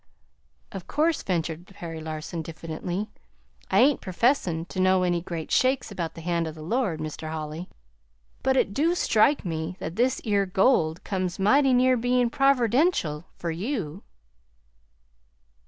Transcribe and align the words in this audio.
"Of 0.71 0.87
course," 0.87 1.21
ventured 1.21 1.67
Perry 1.67 2.01
Larson 2.01 2.41
diffidently, 2.41 3.11
"I 3.69 3.81
ain't 3.81 4.01
professin' 4.01 4.65
ter 4.65 4.79
know 4.79 5.03
any 5.03 5.21
great 5.21 5.51
shakes 5.51 5.91
about 5.91 6.15
the 6.15 6.21
hand 6.25 6.47
of 6.47 6.55
the 6.55 6.63
Lord, 6.63 6.99
Mr. 6.99 7.29
Holly, 7.29 7.69
but 8.41 8.57
it 8.57 8.73
do 8.73 8.95
strike 8.95 9.45
me 9.45 9.75
that 9.77 9.97
this 9.97 10.19
'ere 10.25 10.47
gold 10.47 11.03
comes 11.03 11.37
mighty 11.37 11.71
near 11.71 11.97
bein' 11.97 12.31
proverdential 12.31 13.25
fur 13.37 13.51
you." 13.51 14.01